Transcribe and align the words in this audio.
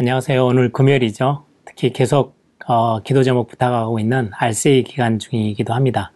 안녕하세요. 0.00 0.46
오늘 0.46 0.70
금요일이죠. 0.70 1.44
특히 1.64 1.92
계속 1.92 2.36
어, 2.68 3.00
기도 3.00 3.24
제목 3.24 3.48
부탁하고 3.48 3.98
있는 3.98 4.30
알세이 4.32 4.84
기간 4.84 5.18
중이기도 5.18 5.74
합니다. 5.74 6.12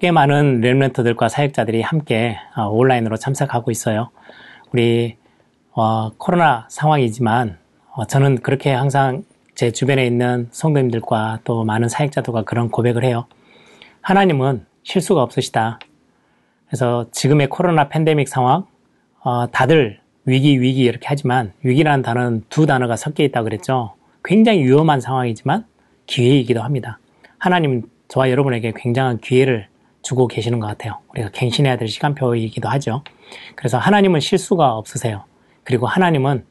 꽤 0.00 0.10
많은 0.10 0.60
랩런트들과 0.60 1.28
사역자들이 1.28 1.82
함께 1.82 2.36
어, 2.56 2.66
온라인으로 2.66 3.16
참석하고 3.16 3.70
있어요. 3.70 4.10
우리 4.72 5.18
어, 5.70 6.10
코로나 6.18 6.66
상황이지만 6.68 7.58
어, 7.92 8.06
저는 8.06 8.38
그렇게 8.38 8.72
항상 8.72 9.22
제 9.54 9.70
주변에 9.70 10.04
있는 10.04 10.48
성도님들과 10.50 11.42
또 11.44 11.62
많은 11.62 11.88
사역자들과 11.88 12.42
그런 12.42 12.70
고백을 12.72 13.04
해요. 13.04 13.28
하나님은 14.00 14.66
실수가 14.82 15.22
없으시다. 15.22 15.78
그래서 16.66 17.06
지금의 17.12 17.50
코로나 17.50 17.88
팬데믹 17.88 18.26
상황, 18.26 18.66
어, 19.20 19.48
다들 19.52 20.00
위기, 20.26 20.60
위기 20.60 20.82
이렇게 20.82 21.06
하지만 21.08 21.52
위기라는 21.62 22.02
단어는 22.02 22.44
두 22.48 22.66
단어가 22.66 22.96
섞여 22.96 23.22
있다고 23.24 23.44
그랬죠. 23.44 23.94
굉장히 24.24 24.64
위험한 24.64 25.00
상황이지만 25.00 25.64
기회이기도 26.06 26.62
합니다. 26.62 26.98
하나님은 27.38 27.84
저와 28.08 28.30
여러분에게 28.30 28.72
굉장한 28.76 29.18
기회를 29.18 29.68
주고 30.02 30.26
계시는 30.28 30.60
것 30.60 30.66
같아요. 30.66 30.98
우리가 31.10 31.30
갱신해야 31.30 31.76
될 31.78 31.88
시간표이기도 31.88 32.68
하죠. 32.68 33.02
그래서 33.54 33.78
하나님은 33.78 34.20
실수가 34.20 34.74
없으세요. 34.76 35.24
그리고 35.64 35.86
하나님은 35.86 36.44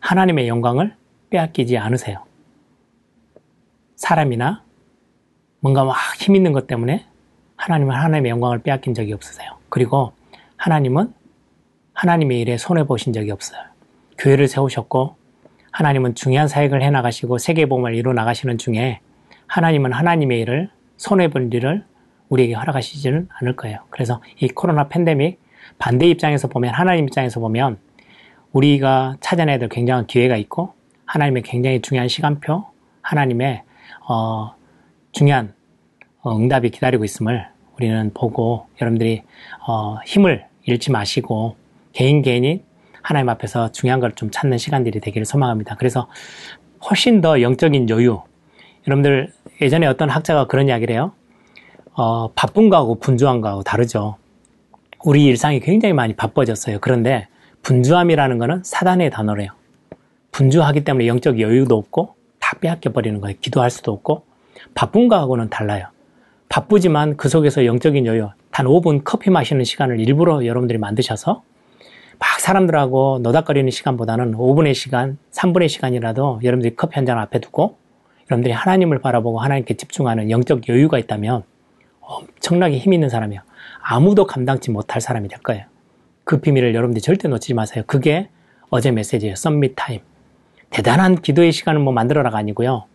하나님의 0.00 0.48
영광을 0.48 0.94
빼앗기지 1.30 1.78
않으세요. 1.78 2.22
사람이나 3.96 4.62
뭔가 5.60 5.84
막 5.84 5.94
힘 6.18 6.36
있는 6.36 6.52
것 6.52 6.66
때문에 6.66 7.04
하나님은 7.56 7.94
하나님의 7.94 8.30
영광을 8.30 8.58
빼앗긴 8.62 8.94
적이 8.94 9.12
없으세요. 9.12 9.50
그리고 9.68 10.12
하나님은 10.56 11.12
하나님의 12.02 12.40
일에 12.40 12.58
손해 12.58 12.84
보신 12.84 13.12
적이 13.12 13.30
없어요. 13.30 13.60
교회를 14.18 14.48
세우셨고 14.48 15.14
하나님은 15.70 16.16
중요한 16.16 16.48
사역을 16.48 16.82
해 16.82 16.90
나가시고 16.90 17.38
세계 17.38 17.66
복음을 17.66 17.94
이루어 17.94 18.12
나가시는 18.12 18.58
중에 18.58 18.98
하나님은 19.46 19.92
하나님의 19.92 20.40
일을 20.40 20.68
손해본 20.96 21.52
일을 21.52 21.84
우리에게 22.28 22.54
허락하시지는 22.54 23.28
않을 23.30 23.54
거예요. 23.54 23.78
그래서 23.90 24.20
이 24.40 24.48
코로나 24.48 24.88
팬데믹 24.88 25.40
반대 25.78 26.08
입장에서 26.08 26.48
보면 26.48 26.74
하나님 26.74 27.04
입장에서 27.04 27.38
보면 27.38 27.78
우리가 28.50 29.18
찾아내야 29.20 29.58
될 29.58 29.68
굉장한 29.68 30.08
기회가 30.08 30.36
있고 30.36 30.74
하나님의 31.06 31.42
굉장히 31.42 31.80
중요한 31.82 32.08
시간표 32.08 32.64
하나님의 33.02 33.62
어, 34.08 34.56
중요한 35.12 35.54
어, 36.22 36.36
응답이 36.36 36.70
기다리고 36.70 37.04
있음을 37.04 37.46
우리는 37.76 38.10
보고 38.12 38.66
여러분들이 38.80 39.22
어, 39.68 39.98
힘을 40.04 40.46
잃지 40.64 40.90
마시고 40.90 41.61
개인 41.92 42.22
개인이 42.22 42.62
하나님 43.02 43.28
앞에서 43.28 43.72
중요한 43.72 44.00
걸 44.00 44.12
좀 44.14 44.30
찾는 44.30 44.58
시간들이 44.58 45.00
되기를 45.00 45.24
소망합니다. 45.24 45.76
그래서 45.76 46.08
훨씬 46.88 47.20
더 47.20 47.40
영적인 47.40 47.88
여유. 47.90 48.20
여러분들 48.86 49.32
예전에 49.60 49.86
어떤 49.86 50.10
학자가 50.10 50.46
그런 50.46 50.68
이야기를 50.68 50.94
해요. 50.94 51.12
어, 51.94 52.32
바쁜 52.32 52.68
거하고 52.68 52.96
분주한 52.96 53.40
거하고 53.40 53.62
다르죠. 53.62 54.16
우리 55.04 55.24
일상이 55.24 55.60
굉장히 55.60 55.92
많이 55.92 56.14
바빠졌어요. 56.14 56.78
그런데 56.80 57.28
분주함이라는 57.62 58.38
거는 58.38 58.62
사단의 58.64 59.10
단어래요. 59.10 59.50
분주하기 60.32 60.84
때문에 60.84 61.06
영적 61.06 61.40
여유도 61.40 61.76
없고 61.76 62.14
다 62.40 62.56
빼앗겨 62.60 62.90
버리는 62.92 63.20
거예요. 63.20 63.36
기도할 63.40 63.70
수도 63.70 63.92
없고 63.92 64.24
바쁜 64.74 65.08
거하고는 65.08 65.50
달라요. 65.50 65.86
바쁘지만 66.48 67.16
그 67.16 67.28
속에서 67.28 67.64
영적인 67.64 68.06
여유, 68.06 68.28
단 68.50 68.66
5분 68.66 69.02
커피 69.04 69.30
마시는 69.30 69.64
시간을 69.64 70.00
일부러 70.00 70.44
여러분들이 70.44 70.78
만드셔서 70.78 71.34
막 71.34 71.42
사람들하고 72.42 73.20
노닥거리는 73.22 73.70
시간보다는 73.70 74.32
5분의 74.32 74.74
시간, 74.74 75.16
3분의 75.30 75.68
시간이라도 75.68 76.40
여러분들이 76.42 76.74
커피 76.74 76.96
한 76.96 77.06
잔 77.06 77.18
앞에 77.18 77.38
두고 77.38 77.76
여러분들이 78.30 78.52
하나님을 78.52 79.00
바라보고 79.00 79.38
하나님께 79.38 79.74
집중하는 79.74 80.28
영적 80.30 80.68
여유가 80.68 80.98
있다면 80.98 81.44
엄청나게 82.00 82.78
힘 82.78 82.92
있는 82.94 83.08
사람이에요. 83.08 83.42
아무도 83.80 84.26
감당치 84.26 84.72
못할 84.72 85.00
사람이 85.00 85.28
될 85.28 85.38
거예요. 85.40 85.66
그 86.24 86.40
비밀을 86.40 86.74
여러분들이 86.74 87.00
절대 87.00 87.28
놓치지 87.28 87.54
마세요. 87.54 87.84
그게 87.86 88.28
어제 88.70 88.90
메시지예요. 88.90 89.36
썸밋 89.36 89.74
타임. 89.76 90.00
대단한 90.70 91.20
기도의 91.22 91.52
시간을 91.52 91.80
뭐 91.80 91.92
만들어라가 91.92 92.38
아니고요. 92.38 92.86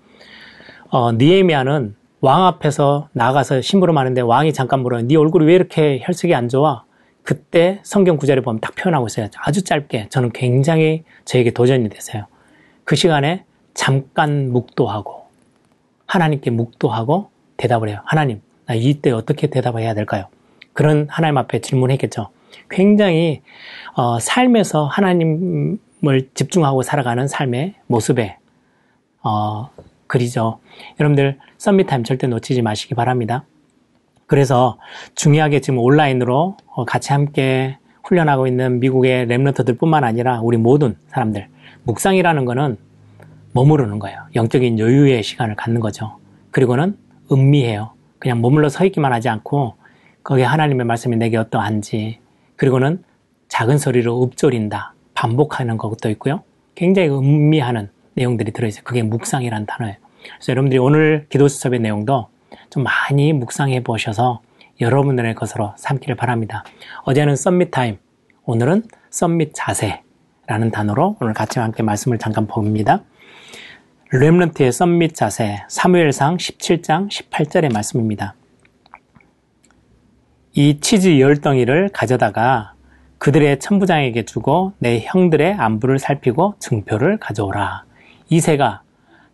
어, 0.90 1.12
니에미아는 1.14 1.96
왕 2.20 2.46
앞에서 2.48 3.08
나가서 3.14 3.62
심부름 3.62 3.98
하는데 3.98 4.20
왕이 4.20 4.52
잠깐 4.52 4.82
물어요. 4.82 5.04
네 5.04 5.16
얼굴이 5.16 5.46
왜 5.46 5.56
이렇게 5.56 6.02
혈색이 6.04 6.36
안 6.36 6.50
좋아? 6.50 6.84
그때 7.28 7.82
성경 7.84 8.16
구절을 8.16 8.42
보면 8.42 8.62
딱 8.62 8.74
표현하고 8.76 9.06
있어요. 9.08 9.28
아주 9.36 9.62
짧게. 9.62 10.08
저는 10.08 10.32
굉장히 10.32 11.04
저에게 11.26 11.52
도전이 11.52 11.90
됐어요. 11.90 12.26
그 12.86 12.96
시간에 12.96 13.44
잠깐 13.74 14.50
묵도하고 14.54 15.26
하나님께 16.06 16.52
묵도하고 16.52 17.30
대답을 17.58 17.90
해요. 17.90 18.00
하나님, 18.06 18.42
나 18.66 18.76
이때 18.76 19.12
어떻게 19.12 19.48
대답을 19.48 19.82
해야 19.82 19.94
될까요? 19.94 20.28
그런 20.72 21.06
하나님 21.10 21.38
앞에 21.38 21.60
질문했겠죠. 21.60 22.30
굉장히 22.70 23.42
어, 23.98 24.20
삶에서 24.22 24.86
하나님을 24.86 26.30
집중하고 26.34 26.82
살아가는 26.82 27.28
삶의 27.28 27.74
모습에 27.88 28.38
어, 29.22 29.70
글이죠. 30.08 30.60
여러분들 30.98 31.40
썸밋타임 31.58 32.06
절대 32.06 32.28
놓치지 32.28 32.62
마시기 32.62 32.96
바랍니다. 32.96 33.44
그래서 34.28 34.78
중요하게 35.16 35.62
지금 35.62 35.80
온라인으로 35.80 36.58
어, 36.68 36.86
같이 36.86 37.14
함께 37.14 37.78
훈련하고 38.04 38.46
있는 38.48 38.80
미국의 38.80 39.26
랩런터들 39.28 39.80
뿐만 39.80 40.04
아니라 40.04 40.42
우리 40.42 40.58
모든 40.58 40.96
사람들 41.08 41.48
묵상이라는 41.84 42.46
거는 42.46 42.78
머무르는 43.54 44.00
거예요. 44.00 44.20
영적인 44.36 44.78
여유의 44.80 45.24
시간을 45.24 45.56
갖는 45.56 45.80
거죠. 45.80 46.18
그리고는 46.52 46.98
음미해요. 47.32 47.92
그냥 48.20 48.42
머물러 48.42 48.70
서 48.70 48.86
있기만 48.86 49.14
하지 49.14 49.30
않고 49.30 49.76
거기에 50.24 50.44
하나님의 50.44 50.86
말씀이 50.86 51.16
내게 51.16 51.38
어떠한지 51.38 52.20
그리고는 52.58 53.04
작은 53.48 53.78
소리로 53.78 54.24
읊조린다. 54.24 54.94
반복하는 55.14 55.78
것도 55.78 56.10
있고요. 56.12 56.44
굉장히 56.76 57.10
음미하는 57.10 57.90
내용들이 58.14 58.52
들어있어요. 58.52 58.84
그게 58.84 59.04
묵상이라는 59.04 59.66
단어예요. 59.66 59.96
그래서 60.22 60.52
여러분들이 60.52 60.80
오늘 60.80 61.26
기도 61.30 61.48
수첩의 61.48 61.80
내용도 61.80 62.28
좀 62.70 62.84
많이 62.84 63.34
묵상해 63.34 63.84
보셔서 63.84 64.42
여러분들의 64.80 65.34
것으로 65.36 65.74
삼기를 65.78 66.16
바랍니다. 66.16 66.64
어제는 67.04 67.36
썸밋 67.36 67.72
타임, 67.72 67.98
오늘은 68.46 68.84
썸밋 69.10 69.54
자세라는 69.54 70.72
단어로 70.72 71.18
오늘 71.20 71.34
같이 71.34 71.60
함께 71.60 71.84
말씀을 71.84 72.18
잠깐 72.18 72.48
봅니다. 72.48 73.04
렘런트의 74.12 74.72
썸밋 74.72 75.16
자세, 75.16 75.64
사무엘상 75.68 76.38
17장 76.38 77.10
18절의 77.10 77.74
말씀입니다. 77.74 78.36
이 80.54 80.80
치즈 80.80 81.20
열 81.20 81.42
덩이를 81.42 81.90
가져다가 81.90 82.74
그들의 83.18 83.60
천부장에게 83.60 84.24
주고 84.24 84.74
내 84.80 85.02
형들의 85.02 85.54
안부를 85.54 86.00
살피고 86.00 86.56
증표를 86.60 87.18
가져오라. 87.18 87.84
이세가 88.30 88.82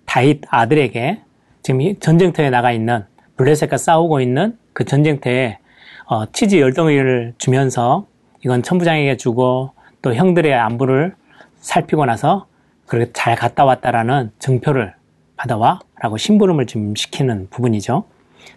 다윗 0.06 0.42
아들에게 0.50 1.22
지금 1.64 1.98
전쟁터에 1.98 2.50
나가 2.50 2.74
있는 2.74 3.06
블레셋과 3.38 3.78
싸우고 3.78 4.20
있는 4.20 4.58
그 4.74 4.84
전쟁터에 4.84 5.60
어, 6.08 6.26
치즈 6.32 6.58
열덩이를 6.60 7.36
주면서 7.38 8.06
이건 8.44 8.62
천부장에게 8.62 9.16
주고 9.16 9.72
또 10.02 10.14
형들의 10.14 10.54
안부를 10.54 11.16
살피고 11.62 12.06
나서 12.06 12.48
그렇게 12.86 13.12
잘 13.14 13.36
갔다 13.36 13.64
왔다라는 13.64 14.32
증표를 14.40 14.94
받아와 15.38 15.80
라고 16.02 16.18
심부름을 16.18 16.68
좀 16.68 16.94
시키는 16.96 17.48
부분이죠. 17.50 18.04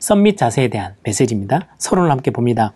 썸밋 0.01 0.37
자세에 0.37 0.67
대한 0.67 0.97
메시지입니다. 1.05 1.69
서론을 1.79 2.11
함께 2.11 2.33
봅니다. 2.33 2.73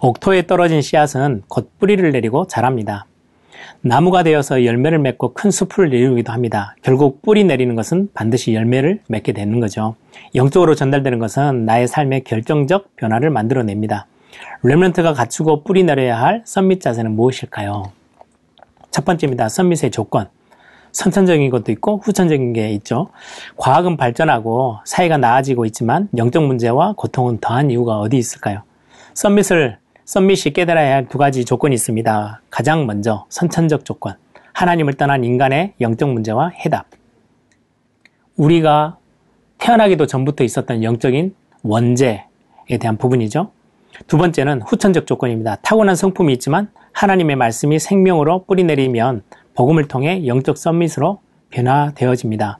옥토에 0.00 0.46
떨어진 0.46 0.80
씨앗은 0.80 1.42
곧 1.48 1.70
뿌리를 1.78 2.10
내리고 2.10 2.46
자랍니다. 2.46 3.04
나무가 3.80 4.22
되어서 4.22 4.64
열매를 4.64 4.98
맺고 4.98 5.34
큰 5.34 5.50
숲을 5.50 5.92
이루기도 5.92 6.32
합니다. 6.32 6.74
결국 6.82 7.22
뿌리 7.22 7.44
내리는 7.44 7.74
것은 7.74 8.08
반드시 8.14 8.54
열매를 8.54 9.00
맺게 9.08 9.32
되는 9.32 9.60
거죠. 9.60 9.96
영적으로 10.34 10.74
전달되는 10.74 11.18
것은 11.18 11.66
나의 11.66 11.86
삶의 11.86 12.24
결정적 12.24 12.96
변화를 12.96 13.30
만들어냅니다. 13.30 14.06
렘런트가 14.62 15.12
갖추고 15.12 15.64
뿌리 15.64 15.84
내려야 15.84 16.20
할 16.20 16.42
썸밋 16.44 16.80
자세는 16.80 17.12
무엇일까요? 17.12 17.92
첫 18.90 19.04
번째입니다. 19.04 19.48
썸밋의 19.48 19.90
조건. 19.90 20.28
선천적인 20.92 21.50
것도 21.50 21.72
있고 21.72 22.00
후천적인 22.04 22.52
게 22.52 22.70
있죠. 22.70 23.08
과학은 23.56 23.96
발전하고 23.96 24.78
사회가 24.84 25.18
나아지고 25.18 25.66
있지만 25.66 26.08
영적 26.16 26.44
문제와 26.44 26.94
고통은 26.96 27.38
더한 27.40 27.70
이유가 27.70 27.98
어디 27.98 28.16
있을까요? 28.16 28.62
썸밋을 29.14 29.78
썸밋이 30.04 30.52
깨달아야 30.54 30.94
할 30.96 31.08
두 31.08 31.18
가지 31.18 31.44
조건이 31.44 31.74
있습니다. 31.74 32.42
가장 32.50 32.86
먼저 32.86 33.26
선천적 33.30 33.84
조건. 33.84 34.14
하나님을 34.52 34.94
떠난 34.94 35.24
인간의 35.24 35.74
영적 35.80 36.10
문제와 36.10 36.50
해답. 36.64 36.86
우리가 38.36 38.98
태어나기도 39.58 40.06
전부터 40.06 40.44
있었던 40.44 40.82
영적인 40.82 41.34
원죄에 41.62 42.24
대한 42.80 42.96
부분이죠. 42.98 43.50
두 44.06 44.18
번째는 44.18 44.62
후천적 44.62 45.06
조건입니다. 45.06 45.56
타고난 45.62 45.96
성품이 45.96 46.32
있지만 46.34 46.70
하나님의 46.92 47.36
말씀이 47.36 47.78
생명으로 47.78 48.44
뿌리내리면 48.44 49.22
복음을 49.54 49.88
통해 49.88 50.26
영적 50.26 50.58
썸밋으로 50.58 51.20
변화되어집니다. 51.50 52.58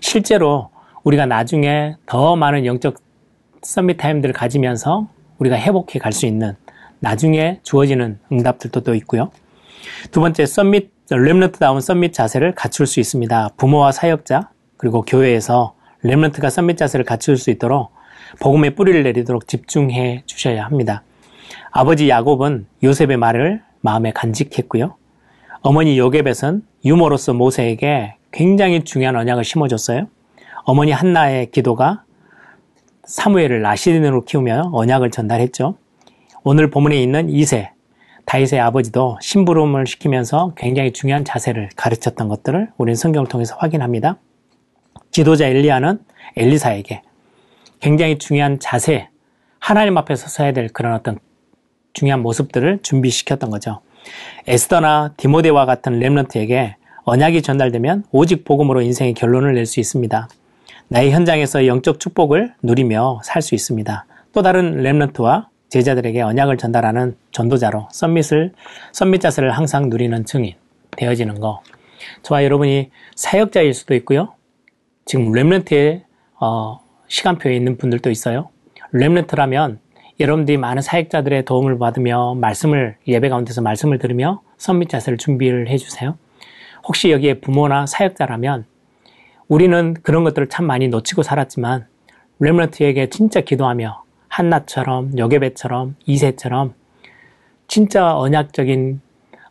실제로 0.00 0.70
우리가 1.02 1.26
나중에 1.26 1.96
더 2.06 2.36
많은 2.36 2.66
영적 2.66 2.96
썸밋 3.62 3.96
타임들을 3.96 4.32
가지면서 4.34 5.08
우리가 5.38 5.56
회복해 5.56 5.98
갈 5.98 6.12
수 6.12 6.26
있는 6.26 6.54
나중에 7.00 7.60
주어지는 7.62 8.18
응답들도 8.32 8.80
또 8.80 8.94
있고요. 8.94 9.30
두 10.10 10.20
번째, 10.20 10.46
썸밋, 10.46 10.90
렘런트다운 11.10 11.80
썸밋 11.80 12.12
자세를 12.12 12.54
갖출 12.54 12.86
수 12.86 13.00
있습니다. 13.00 13.50
부모와 13.56 13.92
사역자, 13.92 14.50
그리고 14.76 15.02
교회에서 15.02 15.74
렘런트가 16.02 16.50
썸밋 16.50 16.76
자세를 16.76 17.04
갖출 17.04 17.36
수 17.36 17.50
있도록 17.50 17.92
복음의 18.40 18.74
뿌리를 18.74 19.02
내리도록 19.02 19.48
집중해 19.48 20.22
주셔야 20.26 20.64
합니다. 20.64 21.02
아버지 21.70 22.08
야곱은 22.08 22.66
요셉의 22.82 23.16
말을 23.16 23.62
마음에 23.80 24.12
간직했고요. 24.12 24.96
어머니 25.62 25.98
요셉은 25.98 26.62
유모로서 26.84 27.34
모세에게 27.34 28.16
굉장히 28.30 28.84
중요한 28.84 29.16
언약을 29.16 29.44
심어줬어요. 29.44 30.06
어머니 30.64 30.92
한나의 30.92 31.50
기도가 31.50 32.04
사무엘을 33.04 33.62
라시딘으로 33.62 34.24
키우며 34.24 34.70
언약을 34.72 35.10
전달했죠. 35.10 35.76
오늘 36.44 36.70
본문에 36.70 37.00
있는 37.00 37.28
이세, 37.28 37.70
다윗의 38.24 38.60
아버지도 38.60 39.18
심부름을 39.20 39.86
시키면서 39.86 40.52
굉장히 40.56 40.92
중요한 40.92 41.24
자세를 41.24 41.70
가르쳤던 41.76 42.28
것들을 42.28 42.68
우리는 42.76 42.94
성경을 42.94 43.28
통해서 43.28 43.56
확인합니다. 43.58 44.18
지도자 45.10 45.46
엘리야는 45.46 45.98
엘리사에게 46.36 47.02
굉장히 47.80 48.18
중요한 48.18 48.58
자세, 48.60 49.08
하나님 49.58 49.96
앞에 49.96 50.14
서 50.14 50.28
서야 50.28 50.52
될 50.52 50.68
그런 50.68 50.94
어떤 50.94 51.18
중요한 51.92 52.22
모습들을 52.22 52.80
준비시켰던 52.82 53.50
거죠. 53.50 53.80
에스더나 54.46 55.14
디모데와 55.16 55.66
같은 55.66 55.98
렘런트에게 55.98 56.76
언약이 57.04 57.42
전달되면 57.42 58.04
오직 58.12 58.44
복음으로 58.44 58.82
인생의 58.82 59.14
결론을 59.14 59.54
낼 59.54 59.66
수 59.66 59.80
있습니다. 59.80 60.28
나의 60.88 61.10
현장에서 61.10 61.66
영적 61.66 62.00
축복을 62.00 62.54
누리며 62.62 63.20
살 63.24 63.42
수 63.42 63.54
있습니다. 63.54 64.06
또 64.32 64.42
다른 64.42 64.82
렘런트와 64.82 65.48
제자들에게 65.68 66.22
언약을 66.22 66.56
전달하는 66.56 67.16
전도자로 67.32 67.88
썸밋을 67.92 68.52
썸밋 68.92 69.20
자세를 69.20 69.50
항상 69.50 69.88
누리는 69.90 70.24
증인 70.24 70.54
되어지는 70.92 71.40
거. 71.40 71.62
저와 72.22 72.44
여러분이 72.44 72.90
사역자일 73.14 73.74
수도 73.74 73.94
있고요. 73.96 74.34
지금 75.04 75.32
렘런트의 75.32 76.04
어, 76.40 76.80
시간표에 77.08 77.54
있는 77.54 77.76
분들도 77.76 78.10
있어요. 78.10 78.48
렘런트라면 78.92 79.80
여러분들이 80.20 80.56
많은 80.56 80.82
사역자들의 80.82 81.44
도움을 81.44 81.78
받으며 81.78 82.34
말씀을 82.34 82.96
예배 83.06 83.28
가운데서 83.28 83.62
말씀을 83.62 83.98
들으며 83.98 84.42
썸밋 84.56 84.88
자세를 84.88 85.18
준비를 85.18 85.68
해주세요. 85.68 86.16
혹시 86.84 87.10
여기에 87.10 87.40
부모나 87.40 87.86
사역자라면 87.86 88.64
우리는 89.46 89.94
그런 90.02 90.24
것들을 90.24 90.48
참 90.48 90.66
많이 90.66 90.88
놓치고 90.88 91.22
살았지만 91.22 91.86
렘런트에게 92.40 93.08
진짜 93.08 93.40
기도하며 93.40 94.02
한나처럼 94.28 95.18
여개배처럼 95.18 95.96
이세처럼 96.06 96.74
진짜 97.66 98.16
언약적인 98.16 99.00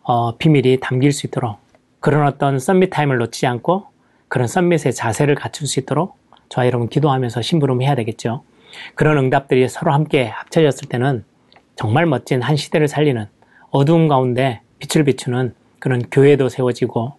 어, 0.04 0.38
비밀이 0.38 0.80
담길 0.80 1.12
수 1.12 1.28
있도록 1.28 1.58
그런 2.00 2.26
어떤 2.26 2.60
summit 2.60 2.90
time을 2.92 3.18
놓치지 3.18 3.48
않고 3.48 3.88
그런 4.28 4.48
summit의 4.48 4.94
자세를 4.94 5.36
갖출 5.36 5.68
수 5.68 5.80
있도록 5.80 6.18
저와 6.50 6.68
여러분 6.68 6.88
기도하면서 6.90 7.42
심부름 7.42 7.82
해야 7.82 7.96
되겠죠. 7.96 8.44
그런 8.96 9.18
응답들이 9.18 9.68
서로 9.68 9.92
함께 9.92 10.26
합쳐졌을 10.26 10.90
때는 10.90 11.24
정말 11.76 12.06
멋진 12.06 12.42
한 12.42 12.56
시대를 12.56 12.88
살리는 12.88 13.28
어두운 13.70 14.08
가운데 14.08 14.62
빛을 14.80 15.06
비추는 15.06 15.54
그런 15.80 16.02
교회도 16.10 16.50
세워지고 16.50 17.14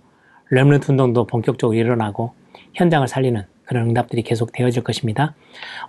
Remnant 0.50 0.90
운동도 0.90 1.26
본격적으로 1.26 1.76
일어나고 1.76 2.32
현장을 2.74 3.06
살리는 3.06 3.44
그런 3.68 3.90
응답들이 3.90 4.22
계속 4.22 4.50
되어질 4.50 4.82
것입니다. 4.82 5.34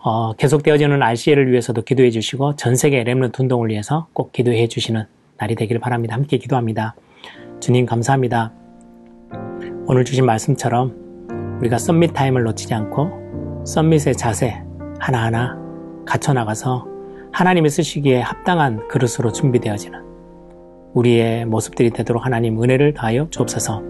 어, 0.03 0.33
계속 0.33 0.63
되어지는 0.63 1.01
RCA를 1.01 1.49
위해서도 1.49 1.83
기도해 1.83 2.11
주시고 2.11 2.57
전 2.57 2.75
세계 2.75 3.01
Remnant 3.03 3.41
운동을 3.41 3.69
위해서 3.69 4.07
꼭 4.11 4.33
기도해 4.33 4.67
주시는 4.67 5.05
날이 5.37 5.55
되기를 5.55 5.79
바랍니다. 5.79 6.13
함께 6.13 6.37
기도합니다. 6.37 6.95
주님 7.61 7.85
감사합니다. 7.85 8.51
오늘 9.87 10.03
주신 10.03 10.25
말씀처럼 10.25 11.57
우리가 11.61 11.77
썸밋 11.77 12.13
타임을 12.13 12.43
놓치지 12.43 12.73
않고 12.73 13.63
썸밋의 13.65 14.17
자세 14.17 14.61
하나하나 14.99 15.57
갖춰 16.05 16.33
나가서 16.33 16.85
하나님이 17.31 17.69
쓰시기에 17.69 18.19
합당한 18.19 18.87
그릇으로 18.89 19.31
준비되어지는 19.31 20.03
우리의 20.93 21.45
모습들이 21.45 21.91
되도록 21.91 22.25
하나님 22.25 22.61
은혜를 22.61 22.93
다하여 22.93 23.29
주옵소서. 23.29 23.83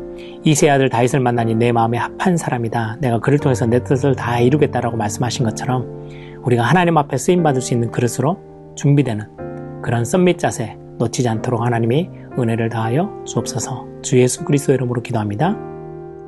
이세 0.44 0.70
아들 0.70 0.90
다윗을 0.90 1.20
만나니 1.20 1.56
내 1.56 1.72
마음에 1.72 1.98
합한 1.98 2.38
사람이다. 2.38 2.98
내가 3.00 3.20
그를 3.20 3.40
통해서 3.40 3.66
내 3.66 3.84
뜻을 3.84 4.16
다 4.16 4.40
이루겠다라고 4.40 4.98
말씀하신 4.98 5.46
것처럼 5.46 6.10
우리가 6.44 6.64
하나님 6.64 6.98
앞에 6.98 7.18
쓰임 7.18 7.44
받을 7.44 7.62
수 7.62 7.74
있는 7.74 7.92
그릇으로 7.92 8.38
준비되는 8.76 9.82
그런 9.82 10.06
썸밋 10.06 10.40
자세 10.40 10.78
놓치지 10.98 11.28
않도록 11.30 11.62
하나님이 11.62 12.10
은혜를 12.38 12.70
다하여 12.70 13.24
주옵소서. 13.26 13.88
주 14.02 14.20
예수 14.20 14.44
그리스도 14.44 14.74
이름으로 14.74 15.02
기도합니다. 15.02 15.58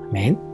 아멘. 0.10 0.51